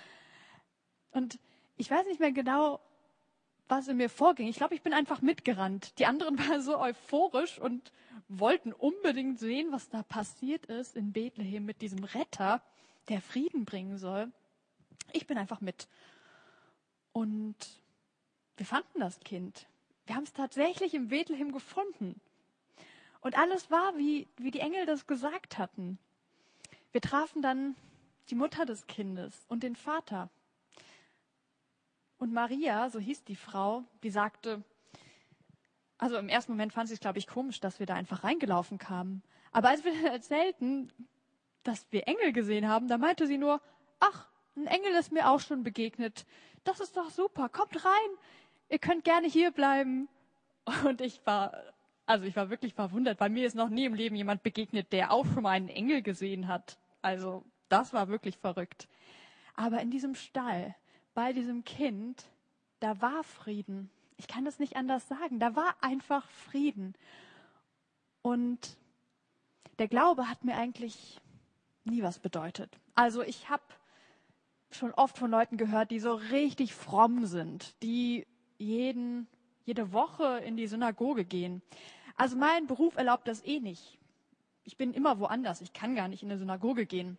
Und 1.12 1.38
ich 1.76 1.90
weiß 1.90 2.06
nicht 2.06 2.18
mehr 2.18 2.33
genau, 2.33 2.80
was 3.68 3.88
in 3.88 3.99
mir 3.99 4.09
vorging. 4.09 4.49
Ich 4.49 4.56
glaube, 4.56 4.75
ich 4.75 4.83
bin 4.83 4.95
einfach 4.95 5.21
mitgerannt. 5.21 5.99
Die 5.99 6.06
anderen 6.06 6.38
waren 6.49 6.62
so 6.62 6.78
euphorisch 6.78 7.59
und 7.59 7.92
wollten 8.28 8.73
unbedingt 8.73 9.38
sehen, 9.38 9.73
was 9.73 9.88
da 9.90 10.02
passiert 10.02 10.66
ist 10.66 10.97
in 10.97 11.12
Bethlehem 11.12 11.64
mit 11.64 11.83
diesem 11.83 12.02
Retter, 12.04 12.62
der 13.09 13.21
Frieden 13.21 13.66
bringen 13.66 13.99
soll. 13.99 14.33
Ich 15.12 15.26
bin 15.26 15.38
einfach 15.38 15.61
mit. 15.61 15.87
Und 17.12 17.56
wir 18.56 18.66
fanden 18.66 19.00
das 19.00 19.21
Kind. 19.21 19.66
Wir 20.06 20.16
haben 20.16 20.25
es 20.25 20.33
tatsächlich 20.33 20.95
in 20.95 21.09
Bethlehem 21.09 21.52
gefunden. 21.52 22.21
Und 23.26 23.37
alles 23.37 23.73
war, 23.73 23.99
wie, 23.99 24.28
wie 24.37 24.52
die 24.52 24.61
Engel 24.61 24.87
das 24.87 25.09
gesagt 25.09 25.59
hatten. 25.59 25.99
Wir 26.92 27.00
trafen 27.00 27.42
dann 27.42 27.75
die 28.30 28.37
Mutter 28.37 28.64
des 28.64 28.87
Kindes 28.87 29.45
und 29.49 29.64
den 29.64 29.75
Vater. 29.75 30.30
Und 32.18 32.33
Maria, 32.33 32.88
so 32.88 33.00
hieß 33.00 33.25
die 33.25 33.35
Frau, 33.35 33.83
die 34.04 34.11
sagte, 34.11 34.62
also 35.99 36.16
im 36.18 36.28
ersten 36.28 36.52
Moment 36.52 36.73
fand 36.73 36.87
sie 36.87 36.95
es, 36.95 37.00
glaube 37.00 37.18
ich, 37.18 37.26
komisch, 37.26 37.59
dass 37.59 37.80
wir 37.80 37.87
da 37.87 37.95
einfach 37.95 38.23
reingelaufen 38.23 38.78
kamen. 38.78 39.25
Aber 39.50 39.71
als 39.71 39.85
wir 39.85 40.09
erzählten, 40.09 40.92
dass 41.64 41.85
wir 41.90 42.06
Engel 42.06 42.33
gesehen 42.33 42.68
haben, 42.68 42.87
da 42.87 42.97
meinte 42.97 43.26
sie 43.26 43.38
nur, 43.38 43.61
ach, 43.99 44.28
ein 44.54 44.68
Engel 44.68 44.92
ist 44.92 45.11
mir 45.11 45.28
auch 45.28 45.40
schon 45.40 45.64
begegnet. 45.64 46.26
Das 46.62 46.78
ist 46.78 46.97
doch 46.97 47.11
super. 47.11 47.49
Kommt 47.49 47.85
rein. 47.85 48.11
Ihr 48.68 48.78
könnt 48.78 49.02
gerne 49.02 49.26
hier 49.26 49.50
bleiben. 49.50 50.09
Und 50.85 51.00
ich 51.00 51.21
war, 51.26 51.61
also 52.06 52.25
ich 52.25 52.36
war 52.36 52.50
wirklich 52.50 52.75
verwundert, 52.75 53.20
weil 53.20 53.30
mir 53.30 53.46
ist 53.46 53.56
noch 53.56 53.68
nie 53.68 53.84
im 53.84 53.94
Leben 53.94 54.16
jemand 54.16 54.42
begegnet, 54.42 54.92
der 54.92 55.12
auch 55.12 55.26
schon 55.26 55.42
mal 55.42 55.50
einen 55.50 55.68
Engel 55.68 56.02
gesehen 56.02 56.46
hat. 56.46 56.78
Also 57.02 57.44
das 57.68 57.92
war 57.92 58.08
wirklich 58.08 58.38
verrückt. 58.38 58.88
Aber 59.56 59.80
in 59.80 59.90
diesem 59.90 60.14
Stall, 60.14 60.75
bei 61.14 61.32
diesem 61.32 61.64
Kind, 61.64 62.25
da 62.80 63.00
war 63.00 63.25
Frieden. 63.25 63.90
Ich 64.18 64.28
kann 64.28 64.44
das 64.44 64.58
nicht 64.58 64.76
anders 64.76 65.08
sagen. 65.08 65.40
Da 65.40 65.56
war 65.56 65.75
einfach 65.80 66.28
Frieden. 66.30 66.94
Und 68.22 68.76
der 69.78 69.88
Glaube 69.88 70.28
hat 70.28 70.44
mir 70.44 70.56
eigentlich 70.56 71.20
nie 71.84 72.02
was 72.02 72.18
bedeutet. 72.18 72.78
Also 72.94 73.22
ich 73.22 73.48
habe 73.48 73.62
schon 74.70 74.92
oft 74.92 75.18
von 75.18 75.30
Leuten 75.30 75.56
gehört, 75.56 75.90
die 75.90 76.00
so 76.00 76.14
richtig 76.14 76.75
fromm 76.75 77.26
sind, 77.26 77.75
die 77.82 78.26
jeden, 78.58 79.26
jede 79.64 79.92
Woche 79.92 80.38
in 80.44 80.56
die 80.56 80.66
Synagoge 80.66 81.25
gehen. 81.25 81.62
Also 82.16 82.37
mein 82.37 82.66
Beruf 82.66 82.96
erlaubt 82.96 83.28
das 83.28 83.44
eh 83.44 83.61
nicht. 83.61 83.99
Ich 84.64 84.76
bin 84.76 84.94
immer 84.94 85.18
woanders. 85.20 85.61
Ich 85.61 85.73
kann 85.73 85.94
gar 85.94 86.08
nicht 86.08 86.23
in 86.23 86.30
eine 86.30 86.38
Synagoge 86.38 86.87
gehen. 86.87 87.18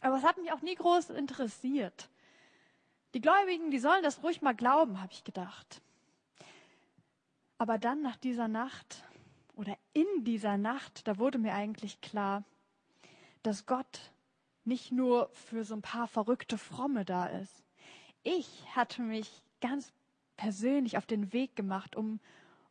Aber 0.00 0.16
es 0.16 0.24
hat 0.24 0.36
mich 0.38 0.52
auch 0.52 0.60
nie 0.60 0.74
groß 0.74 1.10
interessiert. 1.10 2.08
Die 3.14 3.20
Gläubigen, 3.20 3.70
die 3.70 3.78
sollen 3.78 4.02
das 4.02 4.22
ruhig 4.22 4.42
mal 4.42 4.54
glauben, 4.54 5.00
habe 5.00 5.12
ich 5.12 5.22
gedacht. 5.22 5.80
Aber 7.58 7.78
dann 7.78 8.02
nach 8.02 8.16
dieser 8.16 8.48
Nacht 8.48 9.04
oder 9.54 9.76
in 9.92 10.24
dieser 10.24 10.56
Nacht, 10.56 11.06
da 11.06 11.16
wurde 11.18 11.38
mir 11.38 11.54
eigentlich 11.54 12.00
klar, 12.00 12.42
dass 13.44 13.66
Gott 13.66 14.12
nicht 14.64 14.90
nur 14.90 15.30
für 15.32 15.64
so 15.64 15.74
ein 15.74 15.82
paar 15.82 16.08
verrückte 16.08 16.58
Fromme 16.58 17.04
da 17.04 17.26
ist. 17.26 17.62
Ich 18.24 18.64
hatte 18.74 19.02
mich 19.02 19.30
ganz 19.60 19.92
persönlich 20.36 20.98
auf 20.98 21.06
den 21.06 21.32
Weg 21.32 21.54
gemacht, 21.54 21.94
um, 21.94 22.18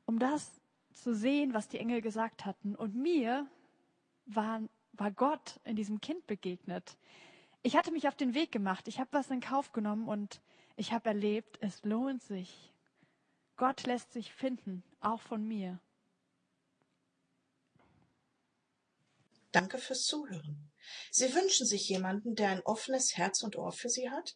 um 0.06 0.20
das 0.20 0.60
zu 0.94 1.16
sehen, 1.16 1.54
was 1.54 1.68
die 1.68 1.80
Engel 1.80 2.02
gesagt 2.02 2.46
hatten. 2.46 2.76
Und 2.76 2.96
mir 2.96 3.48
war, 4.26 4.62
war 4.94 5.12
Gott 5.12 5.60
in 5.64 5.76
diesem 5.76 6.02
Kind 6.02 6.26
begegnet. 6.28 6.98
Ich 7.62 7.76
hatte 7.76 7.92
mich 7.92 8.08
auf 8.08 8.16
den 8.16 8.34
Weg 8.34 8.52
gemacht, 8.52 8.88
ich 8.88 9.00
habe 9.00 9.10
was 9.14 9.30
in 9.30 9.40
Kauf 9.40 9.72
genommen 9.72 10.08
und 10.08 10.42
ich 10.76 10.92
habe 10.92 11.10
erlebt, 11.10 11.58
es 11.62 11.84
lohnt 11.84 12.22
sich. 12.22 12.74
Gott 13.56 13.84
lässt 13.84 14.12
sich 14.12 14.34
finden, 14.34 14.84
auch 15.00 15.22
von 15.22 15.48
mir. 15.48 15.80
Danke 19.52 19.78
fürs 19.78 20.06
Zuhören. 20.06 20.72
Sie 21.12 21.34
wünschen 21.34 21.68
sich 21.68 21.88
jemanden, 21.88 22.36
der 22.36 22.50
ein 22.50 22.62
offenes 22.62 23.16
Herz 23.16 23.44
und 23.44 23.56
Ohr 23.56 23.72
für 23.72 23.90
Sie 23.90 24.10
hat? 24.10 24.36